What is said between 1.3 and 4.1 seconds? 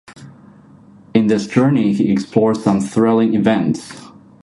journey he explores some thrilling events.